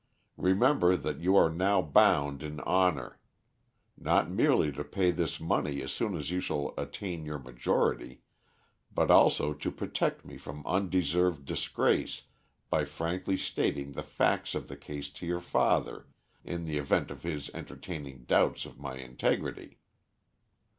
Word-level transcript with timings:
Remember 0.39 0.97
that 0.97 1.19
you 1.19 1.35
are 1.35 1.51
now 1.51 1.79
bound 1.79 2.41
in 2.41 2.59
honor, 2.61 3.19
not 3.95 4.31
merely 4.31 4.71
to 4.71 4.83
pay 4.83 5.11
this 5.11 5.39
money 5.39 5.79
as 5.83 5.91
soon 5.91 6.17
as 6.17 6.31
you 6.31 6.39
shall 6.39 6.73
attain 6.75 7.23
your 7.23 7.37
majority, 7.37 8.23
but 8.91 9.11
also 9.11 9.53
to 9.53 9.71
protect 9.71 10.25
me 10.25 10.37
from 10.37 10.65
undeserved 10.65 11.45
disgrace 11.45 12.23
by 12.71 12.83
frankly 12.83 13.37
stating 13.37 13.91
the 13.91 14.01
facts 14.01 14.55
of 14.55 14.69
the 14.69 14.75
case 14.75 15.07
to 15.11 15.27
your 15.27 15.39
father 15.39 16.07
in 16.43 16.65
the 16.65 16.79
event 16.79 17.11
of 17.11 17.21
his 17.21 17.51
entertaining 17.51 18.23
doubts 18.23 18.65
of 18.65 18.79
my 18.79 18.95
integrity. 18.95 19.77